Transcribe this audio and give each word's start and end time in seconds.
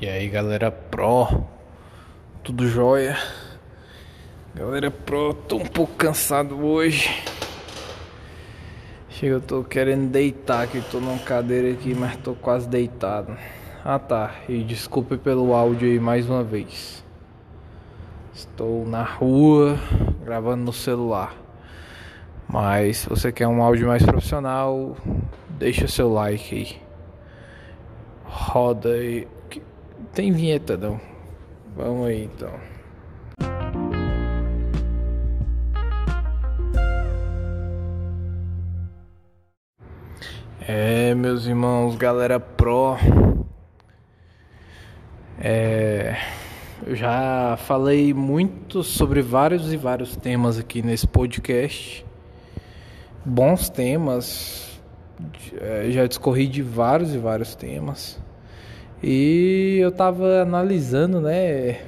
E 0.00 0.08
aí 0.08 0.28
galera 0.28 0.72
pro, 0.72 1.44
tudo 2.42 2.66
jóia? 2.68 3.16
Galera 4.52 4.90
pro, 4.90 5.32
tô 5.32 5.56
um 5.56 5.66
pouco 5.66 5.94
cansado 5.94 6.66
hoje. 6.66 7.08
Chega, 9.08 9.36
eu 9.36 9.40
tô 9.40 9.62
querendo 9.62 10.10
deitar 10.10 10.64
aqui, 10.64 10.82
tô 10.90 10.98
numa 10.98 11.20
cadeira 11.20 11.70
aqui, 11.70 11.94
mas 11.94 12.16
tô 12.16 12.34
quase 12.34 12.68
deitado. 12.68 13.36
Ah 13.84 14.00
tá, 14.00 14.34
e 14.48 14.64
desculpe 14.64 15.16
pelo 15.16 15.54
áudio 15.54 15.88
aí 15.88 16.00
mais 16.00 16.28
uma 16.28 16.42
vez. 16.42 17.04
Estou 18.34 18.84
na 18.84 19.04
rua 19.04 19.78
gravando 20.24 20.64
no 20.64 20.72
celular. 20.72 21.36
Mas 22.48 22.98
se 22.98 23.08
você 23.08 23.30
quer 23.30 23.46
um 23.46 23.62
áudio 23.62 23.86
mais 23.86 24.02
profissional, 24.02 24.96
deixa 25.50 25.86
seu 25.86 26.12
like 26.12 26.52
aí. 26.52 26.82
Roda 28.24 28.90
aí. 28.90 29.28
Tem 30.12 30.32
vinheta 30.32 30.76
não? 30.76 31.00
Vamos 31.76 32.06
aí 32.06 32.24
então. 32.24 32.52
É, 40.66 41.14
meus 41.14 41.44
irmãos, 41.46 41.94
galera 41.96 42.40
pro. 42.40 42.96
É, 45.38 46.16
eu 46.86 46.96
já 46.96 47.58
falei 47.58 48.14
muito 48.14 48.82
sobre 48.82 49.20
vários 49.20 49.72
e 49.72 49.76
vários 49.76 50.16
temas 50.16 50.58
aqui 50.58 50.80
nesse 50.80 51.06
podcast. 51.06 52.06
Bons 53.22 53.68
temas. 53.68 54.80
É, 55.60 55.90
já 55.90 56.06
discorri 56.06 56.46
de 56.46 56.62
vários 56.62 57.14
e 57.14 57.18
vários 57.18 57.54
temas. 57.54 58.23
E 59.06 59.80
eu 59.82 59.92
tava 59.92 60.40
analisando, 60.40 61.20
né? 61.20 61.82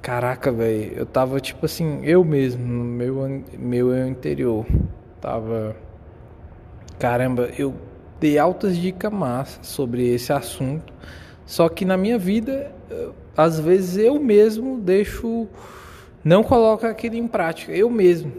Caraca, 0.00 0.50
velho, 0.50 0.94
eu 0.96 1.04
tava 1.04 1.38
tipo 1.38 1.66
assim, 1.66 2.00
eu 2.02 2.24
mesmo, 2.24 2.66
no 2.66 2.82
meu, 2.82 3.44
meu 3.58 3.92
eu 3.92 4.08
interior, 4.08 4.64
tava. 5.20 5.76
Caramba, 6.98 7.50
eu 7.58 7.74
dei 8.18 8.38
altas 8.38 8.78
dicas 8.78 9.12
massas 9.12 9.66
sobre 9.66 10.08
esse 10.08 10.32
assunto, 10.32 10.94
só 11.44 11.68
que 11.68 11.84
na 11.84 11.98
minha 11.98 12.18
vida, 12.18 12.72
às 13.36 13.60
vezes 13.60 13.98
eu 13.98 14.18
mesmo 14.18 14.80
deixo. 14.80 15.46
Não 16.24 16.42
coloco 16.42 16.86
aquilo 16.86 17.16
em 17.16 17.28
prática, 17.28 17.72
eu 17.72 17.90
mesmo. 17.90 18.32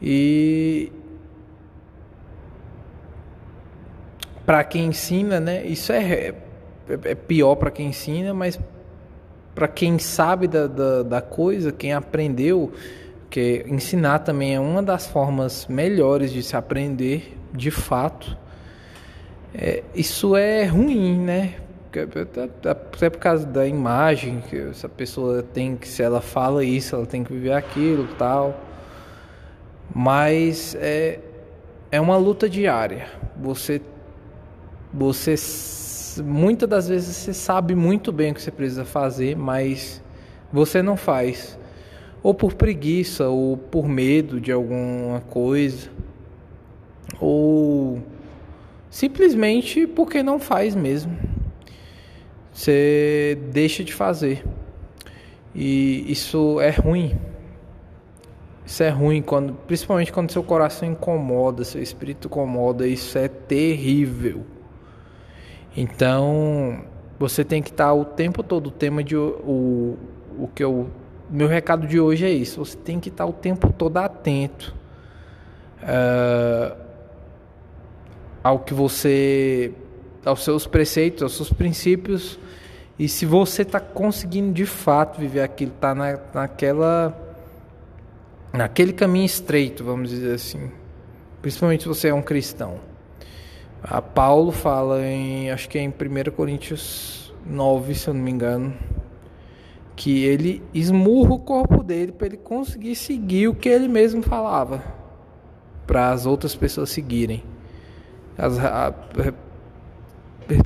E 0.00 0.92
para 4.46 4.62
quem 4.62 4.86
ensina, 4.86 5.40
né? 5.40 5.66
Isso 5.66 5.92
é, 5.92 6.28
é, 6.28 6.34
é 6.88 7.14
pior 7.16 7.56
para 7.56 7.70
quem 7.70 7.88
ensina, 7.88 8.32
mas 8.32 8.58
para 9.54 9.66
quem 9.66 9.98
sabe 9.98 10.46
da, 10.46 10.68
da, 10.68 11.02
da, 11.02 11.20
coisa, 11.20 11.72
quem 11.72 11.92
aprendeu, 11.92 12.72
que 13.28 13.64
ensinar 13.66 14.20
também 14.20 14.54
é 14.54 14.60
uma 14.60 14.82
das 14.82 15.06
formas 15.06 15.66
melhores 15.66 16.32
de 16.32 16.42
se 16.42 16.56
aprender, 16.56 17.36
de 17.52 17.72
fato. 17.72 18.36
É, 19.52 19.82
isso 19.94 20.36
é 20.36 20.64
ruim, 20.64 21.18
né? 21.18 21.54
Até 22.92 23.08
por 23.08 23.18
causa 23.18 23.46
da 23.46 23.66
imagem 23.66 24.42
que 24.48 24.56
essa 24.56 24.88
pessoa 24.88 25.42
tem 25.42 25.74
que, 25.74 25.88
se 25.88 26.02
ela 26.02 26.20
fala 26.20 26.62
isso, 26.62 26.94
ela 26.94 27.06
tem 27.06 27.24
que 27.24 27.32
viver 27.32 27.52
aquilo 27.52 28.06
tal. 28.18 28.60
Mas 29.94 30.76
é, 30.78 31.18
é 31.90 31.98
uma 31.98 32.18
luta 32.18 32.50
diária. 32.50 33.08
Você 33.40 33.80
você 34.98 35.36
muitas 36.22 36.68
das 36.68 36.88
vezes 36.88 37.16
você 37.16 37.34
sabe 37.34 37.74
muito 37.74 38.10
bem 38.10 38.32
o 38.32 38.34
que 38.34 38.42
você 38.42 38.50
precisa 38.50 38.84
fazer, 38.84 39.36
mas 39.36 40.02
você 40.52 40.82
não 40.82 40.96
faz. 40.96 41.58
Ou 42.22 42.34
por 42.34 42.54
preguiça, 42.54 43.28
ou 43.28 43.56
por 43.56 43.88
medo 43.88 44.40
de 44.40 44.50
alguma 44.50 45.20
coisa, 45.20 45.90
ou 47.20 48.02
simplesmente 48.90 49.86
porque 49.86 50.22
não 50.22 50.38
faz 50.38 50.74
mesmo. 50.74 51.16
Você 52.52 53.38
deixa 53.52 53.84
de 53.84 53.92
fazer. 53.92 54.42
E 55.54 56.10
isso 56.10 56.60
é 56.60 56.70
ruim. 56.70 57.16
Isso 58.64 58.82
é 58.82 58.88
ruim 58.88 59.22
quando, 59.22 59.52
principalmente 59.52 60.12
quando 60.12 60.32
seu 60.32 60.42
coração 60.42 60.88
incomoda, 60.90 61.62
seu 61.62 61.80
espírito 61.80 62.26
incomoda, 62.26 62.88
isso 62.88 63.16
é 63.16 63.28
terrível. 63.28 64.44
Então, 65.76 66.84
você 67.18 67.44
tem 67.44 67.62
que 67.62 67.70
estar 67.70 67.92
o 67.92 68.04
tempo 68.04 68.42
todo, 68.42 68.68
o 68.68 68.70
tema 68.70 69.04
de 69.04 69.16
o, 69.16 69.98
o 70.38 70.48
que 70.54 70.64
eu 70.64 70.88
meu 71.28 71.48
recado 71.48 71.86
de 71.86 71.98
hoje 71.98 72.24
é 72.24 72.30
isso. 72.30 72.64
Você 72.64 72.76
tem 72.76 73.00
que 73.00 73.08
estar 73.08 73.26
o 73.26 73.32
tempo 73.32 73.72
todo 73.72 73.96
atento 73.98 74.74
uh, 75.82 76.76
ao 78.42 78.60
que 78.60 78.72
você, 78.72 79.72
aos 80.24 80.44
seus 80.44 80.66
preceitos, 80.66 81.22
aos 81.22 81.36
seus 81.36 81.52
princípios. 81.52 82.38
E 82.98 83.08
se 83.08 83.26
você 83.26 83.62
está 83.62 83.80
conseguindo 83.80 84.52
de 84.52 84.64
fato 84.64 85.18
viver 85.18 85.42
aquilo, 85.42 85.72
está 85.72 85.94
na, 85.94 86.18
naquela, 86.32 87.16
naquele 88.52 88.92
caminho 88.92 89.26
estreito, 89.26 89.84
vamos 89.84 90.10
dizer 90.10 90.34
assim. 90.34 90.70
Principalmente 91.42 91.82
se 91.82 91.88
você 91.88 92.08
é 92.08 92.14
um 92.14 92.22
cristão. 92.22 92.78
A 93.82 94.00
Paulo 94.00 94.50
fala 94.50 95.04
em, 95.04 95.50
acho 95.50 95.68
que 95.68 95.78
é 95.78 95.82
em 95.82 95.88
1 95.88 96.30
Coríntios 96.34 97.32
9, 97.44 97.94
se 97.94 98.08
eu 98.08 98.14
não 98.14 98.22
me 98.22 98.30
engano, 98.30 98.74
que 99.94 100.24
ele 100.24 100.62
esmurra 100.74 101.34
o 101.34 101.38
corpo 101.38 101.82
dele 101.82 102.12
para 102.12 102.26
ele 102.26 102.36
conseguir 102.36 102.94
seguir 102.96 103.48
o 103.48 103.54
que 103.54 103.68
ele 103.68 103.86
mesmo 103.86 104.22
falava, 104.22 104.82
para 105.86 106.10
as 106.10 106.26
outras 106.26 106.54
pessoas 106.54 106.90
seguirem. 106.90 107.44
As, 108.36 108.58
a, 108.58 108.88
a, 108.88 108.92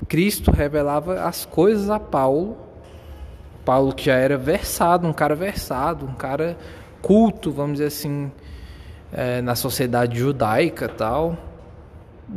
Cristo 0.09 0.51
revelava 0.51 1.23
as 1.23 1.45
coisas 1.45 1.91
a 1.91 1.99
Paulo, 1.99 2.57
Paulo 3.65 3.95
que 3.95 4.07
já 4.07 4.15
era 4.15 4.39
versado, 4.39 5.07
um 5.07 5.13
cara 5.13 5.35
versado, 5.35 6.07
um 6.07 6.15
cara 6.15 6.57
culto, 7.03 7.51
vamos 7.51 7.73
dizer 7.75 7.87
assim, 7.87 8.33
é, 9.13 9.43
na 9.43 9.55
sociedade 9.55 10.19
judaica 10.19 10.89
tal 10.89 11.50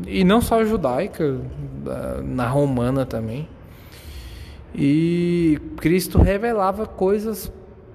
e 0.07 0.23
não 0.23 0.41
só 0.41 0.63
judaica, 0.63 1.39
na 2.23 2.47
romana 2.47 3.05
também. 3.05 3.47
E 4.73 5.59
Cristo 5.77 6.17
revelava 6.17 6.85
coisas 6.85 7.51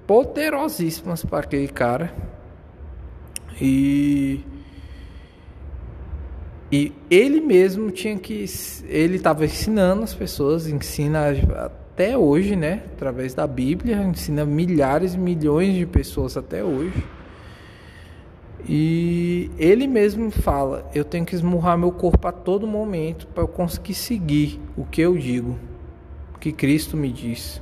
poderosíssimas 0.07 1.23
para 1.23 1.39
aquele 1.39 1.67
cara. 1.67 2.13
E 3.61 4.41
e 6.71 6.93
ele 7.09 7.41
mesmo 7.41 7.89
tinha 7.89 8.17
que 8.17 8.45
ele 8.87 9.15
estava 9.15 9.43
ensinando 9.43 10.03
as 10.03 10.13
pessoas, 10.13 10.67
ensina 10.67 11.31
até 11.65 12.15
hoje, 12.15 12.55
né, 12.55 12.83
através 12.93 13.33
da 13.33 13.47
Bíblia, 13.47 13.97
ensina 14.03 14.45
milhares 14.45 15.15
milhões 15.15 15.73
de 15.73 15.87
pessoas 15.87 16.37
até 16.37 16.63
hoje. 16.63 17.03
E 18.67 19.49
ele 19.57 19.87
mesmo 19.87 20.29
fala: 20.31 20.89
eu 20.93 21.03
tenho 21.03 21.25
que 21.25 21.35
esmurrar 21.35 21.77
meu 21.77 21.91
corpo 21.91 22.27
a 22.27 22.31
todo 22.31 22.67
momento 22.67 23.27
para 23.27 23.43
eu 23.43 23.47
conseguir 23.47 23.93
seguir 23.93 24.59
o 24.75 24.85
que 24.85 25.01
eu 25.01 25.17
digo, 25.17 25.57
o 26.35 26.39
que 26.39 26.51
Cristo 26.51 26.97
me 26.97 27.11
diz. 27.11 27.61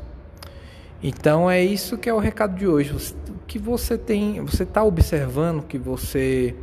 Então 1.01 1.49
é 1.49 1.63
isso 1.63 1.97
que 1.97 2.09
é 2.09 2.13
o 2.13 2.19
recado 2.19 2.57
de 2.57 2.67
hoje. 2.67 2.93
O 3.29 3.39
que 3.45 3.59
você 3.59 3.97
tem, 3.97 4.43
você 4.43 4.63
está 4.63 4.83
observando 4.83 5.63
que 5.63 5.77
você 5.77 6.55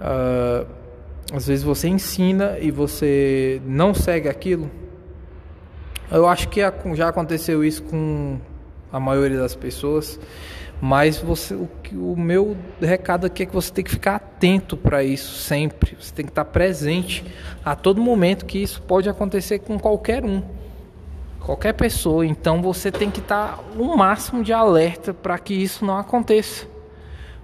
uh, 0.00 0.66
às 1.32 1.46
vezes 1.46 1.64
você 1.64 1.88
ensina 1.88 2.58
e 2.60 2.70
você 2.70 3.60
não 3.66 3.92
segue 3.92 4.28
aquilo. 4.28 4.70
Eu 6.10 6.28
acho 6.28 6.48
que 6.48 6.60
já 6.94 7.08
aconteceu 7.08 7.64
isso 7.64 7.82
com 7.82 8.38
a 8.92 9.00
maioria 9.00 9.38
das 9.38 9.54
pessoas. 9.54 10.18
Mas 10.80 11.18
você, 11.18 11.54
o, 11.54 11.68
o 11.92 12.14
meu 12.16 12.56
recado 12.80 13.26
aqui 13.26 13.44
é 13.44 13.46
que 13.46 13.54
você 13.54 13.72
tem 13.72 13.82
que 13.82 13.90
ficar 13.90 14.16
atento 14.16 14.76
para 14.76 15.02
isso 15.02 15.34
sempre. 15.34 15.96
Você 15.98 16.12
tem 16.12 16.24
que 16.24 16.30
estar 16.30 16.44
presente 16.44 17.24
a 17.64 17.74
todo 17.74 18.00
momento 18.00 18.44
que 18.44 18.58
isso 18.58 18.82
pode 18.82 19.08
acontecer 19.08 19.60
com 19.60 19.78
qualquer 19.78 20.22
um, 20.24 20.42
qualquer 21.40 21.72
pessoa. 21.72 22.26
Então 22.26 22.60
você 22.60 22.90
tem 22.90 23.10
que 23.10 23.20
estar 23.20 23.58
o 23.78 23.96
máximo 23.96 24.44
de 24.44 24.52
alerta 24.52 25.14
para 25.14 25.38
que 25.38 25.54
isso 25.54 25.84
não 25.84 25.96
aconteça, 25.96 26.66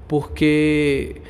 porque 0.06 1.22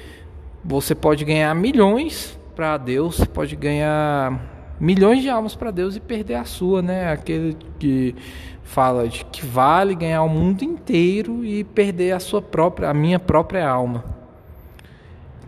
você 0.64 0.94
pode 0.94 1.24
ganhar 1.24 1.54
milhões 1.54 2.36
para 2.56 2.76
Deus, 2.78 3.24
pode 3.26 3.54
ganhar 3.54 4.50
milhões 4.80 5.22
de 5.22 5.28
almas 5.28 5.54
para 5.54 5.70
Deus 5.70 5.94
e 5.94 6.00
perder 6.00 6.34
a 6.34 6.44
sua, 6.44 6.82
né? 6.82 7.12
Aquele 7.12 7.56
que 7.78 8.14
fala 8.62 9.08
de 9.08 9.24
que 9.26 9.44
vale 9.44 9.94
ganhar 9.94 10.22
o 10.22 10.28
mundo 10.28 10.62
inteiro 10.62 11.44
e 11.44 11.64
perder 11.64 12.12
a 12.12 12.20
sua 12.20 12.40
própria, 12.40 12.88
a 12.88 12.94
minha 12.94 13.18
própria 13.18 13.68
alma. 13.68 14.04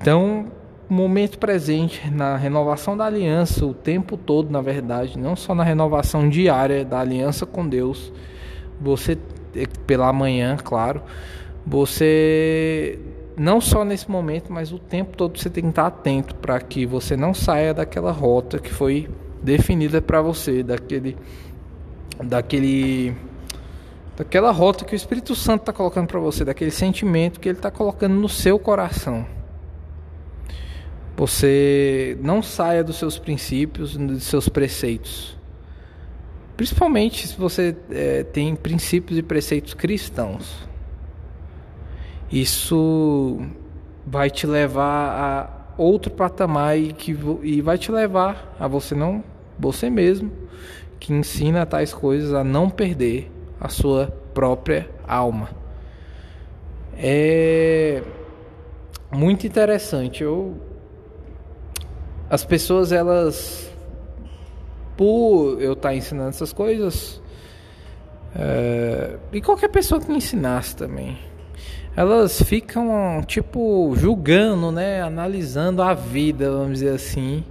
Então, 0.01 0.47
momento 0.89 1.39
presente, 1.39 2.11
na 2.11 2.37
renovação 2.37 2.97
da 2.97 3.07
aliança, 3.07 3.65
o 3.65 3.75
tempo 3.75 4.17
todo, 4.17 4.51
na 4.51 4.61
verdade, 4.61 5.19
não 5.19 5.35
só 5.35 5.55
na 5.55 5.65
renovação 5.65 6.29
diária 6.29 6.85
da 6.85 7.01
aliança 7.01 7.47
com 7.47 7.67
Deus, 7.67 8.13
você, 8.81 9.19
pela 9.87 10.13
manhã, 10.13 10.57
claro, 10.63 11.03
você, 11.67 12.99
não 13.37 13.61
só 13.61 13.85
nesse 13.85 14.11
momento, 14.11 14.53
mas 14.53 14.73
o 14.73 14.79
tempo 14.79 15.17
todo 15.17 15.39
você 15.39 15.49
tem 15.49 15.65
que 15.65 15.71
estar 15.71 15.87
atento 15.87 16.35
para 16.35 16.61
que 16.61 16.85
você 16.85 17.17
não 17.17 17.33
saia 17.33 17.73
daquela 17.73 18.13
rota 18.13 18.59
que 18.59 18.73
foi 18.73 19.09
definida 19.43 20.01
para 20.03 20.21
você, 20.21 20.63
daquele, 20.63 21.17
daquele 22.23 23.15
daquela 24.17 24.53
rota 24.53 24.85
que 24.85 24.95
o 24.95 24.97
Espírito 24.97 25.35
Santo 25.35 25.63
está 25.63 25.73
colocando 25.73 26.07
para 26.07 26.21
você, 26.21 26.45
daquele 26.45 26.71
sentimento 26.71 27.41
que 27.41 27.49
ele 27.49 27.59
está 27.59 27.71
colocando 27.71 28.15
no 28.15 28.29
seu 28.29 28.59
coração. 28.59 29.27
Você 31.17 32.17
não 32.21 32.43
saia 32.43 32.83
dos 32.83 32.97
seus 32.97 33.19
princípios, 33.19 33.97
dos 33.97 34.25
seus 34.25 34.49
preceitos. 34.49 35.37
Principalmente 36.57 37.27
se 37.27 37.37
você 37.37 37.77
é, 37.91 38.23
tem 38.23 38.55
princípios 38.55 39.19
e 39.19 39.23
preceitos 39.23 39.75
cristãos. 39.75 40.69
Isso 42.31 43.41
vai 44.07 44.31
te 44.31 44.47
levar 44.47 44.85
a 45.11 45.65
outro 45.77 46.11
patamar 46.11 46.79
e, 46.79 46.93
que, 46.93 47.17
e 47.43 47.61
vai 47.61 47.79
te 47.79 47.91
levar 47.91 48.55
a 48.59 48.69
você 48.69 48.95
não, 48.95 49.23
você 49.59 49.91
mesmo, 49.91 50.31
que 51.05 51.13
ensina 51.13 51.67
tais 51.67 51.93
coisas 51.93 52.33
a 52.33 52.43
não 52.43 52.71
perder 52.71 53.31
a 53.61 53.69
sua 53.69 54.07
própria 54.33 54.89
alma. 55.07 55.51
É 56.97 58.03
muito 59.13 59.47
interessante. 59.47 60.23
Eu, 60.23 60.55
as 62.31 62.43
pessoas, 62.43 62.91
elas, 62.91 63.71
por 64.97 65.61
eu 65.61 65.75
estar 65.75 65.95
ensinando 65.95 66.31
essas 66.31 66.55
coisas, 66.55 67.21
é, 68.35 69.19
e 69.31 69.43
qualquer 69.43 69.69
pessoa 69.69 70.01
que 70.01 70.11
ensinasse 70.11 70.75
também, 70.75 71.19
elas 71.95 72.43
ficam 72.43 73.23
tipo 73.27 73.95
julgando, 73.95 74.73
né, 74.73 75.03
analisando 75.03 75.83
a 75.83 75.93
vida, 75.93 76.51
vamos 76.51 76.79
dizer 76.79 76.95
assim, 76.95 77.45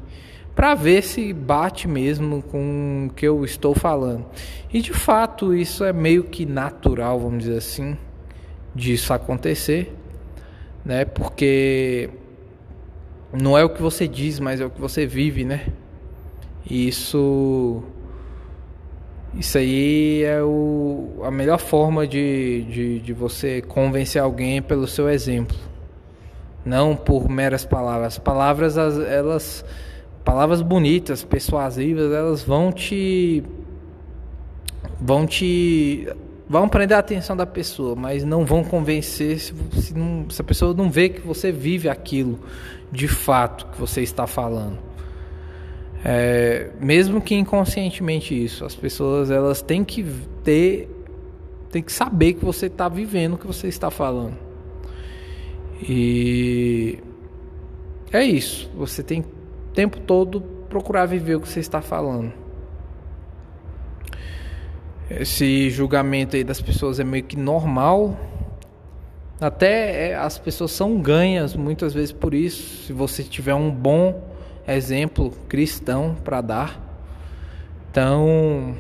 para 0.56 0.76
ver 0.76 1.02
se 1.04 1.34
bate 1.34 1.88
mesmo 1.88 2.42
com 2.44 3.08
o 3.10 3.14
que 3.14 3.28
eu 3.28 3.44
estou 3.44 3.74
falando. 3.74 4.26
E 4.72 4.82
de 4.82 4.94
fato, 4.94 5.54
isso 5.54 5.84
é 5.84 5.92
meio 5.92 6.24
que 6.24 6.46
natural, 6.46 7.20
vamos 7.20 7.44
dizer 7.44 7.58
assim, 7.58 7.98
disso 8.74 9.14
acontecer, 9.14 9.94
né? 10.86 11.06
Porque 11.06 12.10
não 13.32 13.58
é 13.58 13.64
o 13.64 13.70
que 13.70 13.82
você 13.82 14.08
diz, 14.08 14.40
mas 14.40 14.62
é 14.62 14.66
o 14.66 14.70
que 14.70 14.80
você 14.80 15.06
vive, 15.06 15.44
né? 15.44 15.68
E 16.70 16.88
isso 16.88 17.84
isso 19.36 19.58
aí 19.58 20.24
é 20.24 20.44
o, 20.44 21.22
a 21.24 21.32
melhor 21.32 21.58
forma 21.58 22.06
de, 22.06 22.64
de, 22.70 23.00
de 23.00 23.14
você 23.14 23.64
convencer 23.64 24.22
alguém 24.22 24.62
pelo 24.62 24.88
seu 24.88 25.10
exemplo, 25.10 25.58
não 26.64 26.96
por 26.96 27.28
meras 27.28 27.66
palavras. 27.66 28.14
As 28.14 28.20
palavras, 28.20 28.78
elas 28.78 29.66
palavras 30.24 30.62
bonitas, 30.62 31.24
persuasivas, 31.24 32.12
elas 32.12 32.44
vão 32.44 32.72
te 32.72 33.44
vão 35.00 35.26
te 35.26 36.08
vão 36.48 36.68
prender 36.70 36.96
a 36.96 37.00
atenção 37.00 37.36
da 37.36 37.46
pessoa, 37.46 37.96
mas 37.96 38.24
não 38.24 38.46
vão 38.46 38.64
convencer 38.64 39.40
se, 39.40 39.54
se, 39.80 39.94
não, 39.94 40.30
se 40.30 40.42
a 40.42 40.44
pessoa 40.44 40.74
não 40.74 40.90
vê 40.90 41.10
que 41.10 41.22
você 41.22 41.52
vive 41.52 41.90
aquilo 41.90 42.40
de 42.92 43.08
fato 43.08 43.68
que 43.68 43.80
você 43.80 44.02
está 44.02 44.28
falando. 44.28 44.78
É, 46.06 46.70
mesmo 46.80 47.22
que 47.22 47.34
inconscientemente 47.34 48.36
isso, 48.36 48.66
as 48.66 48.76
pessoas 48.76 49.32
elas 49.32 49.62
têm 49.62 49.84
que 49.84 50.06
ter, 50.44 50.90
têm 51.72 51.82
que 51.82 51.92
saber 51.92 52.34
que 52.34 52.44
você 52.44 52.66
está 52.68 52.90
vivendo 52.90 53.34
o 53.34 53.38
que 53.38 53.48
você 53.48 53.68
está 53.68 53.90
falando. 53.90 54.38
E 55.82 57.00
é 58.12 58.24
isso. 58.24 58.70
Você 58.76 59.02
tem 59.02 59.24
tempo 59.74 60.00
todo 60.00 60.42
procurar 60.70 61.06
viver 61.06 61.36
o 61.36 61.42
que 61.42 61.48
você 61.48 61.60
está 61.60 61.82
falando. 61.82 62.32
Esse 65.10 65.70
julgamento 65.70 66.36
aí 66.36 66.44
das 66.44 66.62
pessoas 66.62 67.00
é 67.00 67.04
meio 67.04 67.24
que 67.24 67.38
normal. 67.38 68.18
Até 69.40 70.10
é, 70.10 70.16
as 70.16 70.38
pessoas 70.38 70.72
são 70.72 71.00
ganhas 71.02 71.56
muitas 71.56 71.94
vezes 71.94 72.12
por 72.12 72.34
isso. 72.34 72.86
Se 72.86 72.94
você 72.94 73.24
tiver 73.24 73.54
um 73.54 73.70
bom 73.70 74.24
exemplo 74.68 75.32
cristão 75.50 76.16
para 76.24 76.40
dar, 76.42 76.82
então 77.92 78.76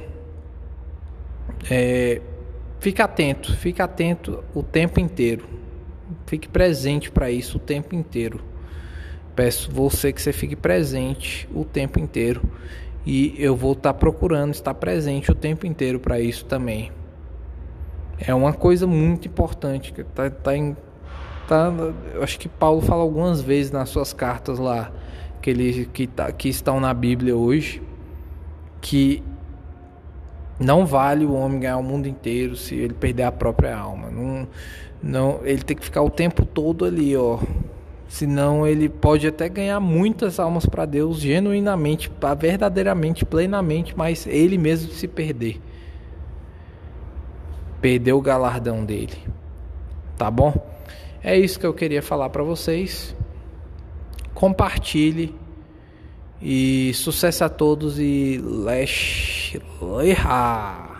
é, 1.69 2.21
fica 2.79 3.03
atento, 3.03 3.55
fica 3.57 3.83
atento 3.83 4.43
o 4.55 4.63
tempo 4.63 4.99
inteiro. 4.99 5.45
Fique 6.25 6.47
presente 6.47 7.11
para 7.11 7.29
isso 7.29 7.57
o 7.57 7.59
tempo 7.59 7.93
inteiro. 7.93 8.52
Peço 9.35 9.71
você 9.71 10.13
que 10.13 10.21
você 10.21 10.31
fique 10.31 10.55
presente 10.55 11.49
o 11.53 11.65
tempo 11.65 11.99
inteiro 11.99 12.41
e 13.05 13.35
eu 13.37 13.55
vou 13.55 13.73
estar 13.73 13.93
tá 13.93 13.99
procurando 13.99 14.53
estar 14.53 14.73
presente 14.73 15.31
o 15.31 15.35
tempo 15.35 15.65
inteiro 15.65 15.99
para 15.99 16.19
isso 16.19 16.45
também. 16.45 16.91
É 18.19 18.33
uma 18.33 18.53
coisa 18.53 18.85
muito 18.85 19.27
importante 19.27 19.91
que 19.91 20.03
tá, 20.03 20.29
tá 20.29 20.55
em 20.55 20.75
tá, 21.47 21.71
eu 22.13 22.23
acho 22.23 22.39
que 22.39 22.47
Paulo 22.47 22.81
fala 22.81 23.01
algumas 23.01 23.41
vezes 23.41 23.71
nas 23.71 23.89
suas 23.89 24.13
cartas 24.13 24.59
lá 24.59 24.91
que 25.41 25.49
ele 25.49 25.85
que, 25.91 26.07
tá, 26.07 26.31
que 26.31 26.47
estão 26.47 26.79
na 26.79 26.93
Bíblia 26.93 27.35
hoje 27.35 27.81
que 28.79 29.23
não 30.59 30.85
vale 30.85 31.25
o 31.25 31.33
homem 31.33 31.59
ganhar 31.59 31.77
o 31.77 31.83
mundo 31.83 32.07
inteiro 32.07 32.55
se 32.55 32.75
ele 32.75 32.93
perder 32.93 33.23
a 33.23 33.31
própria 33.31 33.75
alma. 33.75 34.09
Não, 34.09 34.47
não, 35.01 35.39
ele 35.43 35.63
tem 35.63 35.75
que 35.75 35.83
ficar 35.83 36.01
o 36.01 36.09
tempo 36.09 36.45
todo 36.45 36.85
ali, 36.85 37.15
ó, 37.15 37.39
Senão 38.13 38.67
ele 38.67 38.87
pode 38.87 39.25
até 39.25 39.49
ganhar 39.49 39.79
muitas 39.79 40.39
almas 40.39 40.67
para 40.67 40.85
Deus 40.85 41.19
genuinamente, 41.19 42.11
verdadeiramente, 42.37 43.25
plenamente, 43.25 43.97
mas 43.97 44.27
ele 44.27 44.55
mesmo 44.55 44.91
se 44.91 45.07
perder. 45.07 45.59
Perder 47.81 48.13
o 48.13 48.21
galardão 48.21 48.85
dele. 48.85 49.17
Tá 50.15 50.29
bom? 50.29 50.53
É 51.23 51.35
isso 51.35 51.59
que 51.59 51.65
eu 51.65 51.73
queria 51.73 52.03
falar 52.03 52.29
para 52.29 52.43
vocês. 52.43 53.15
Compartilhe 54.31 55.33
e 56.39 56.91
sucesso 56.93 57.45
a 57.45 57.49
todos 57.49 57.97
e 57.97 58.39
leche 58.43 59.59
leha. 59.81 60.92